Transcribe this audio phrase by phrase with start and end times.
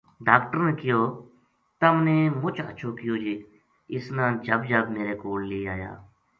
[0.27, 3.35] ڈاکٹر نے کہیو:”تم نے مچ ہچھو کیو جے
[3.93, 5.91] اس نا جھب جھب میرے کول لے آیا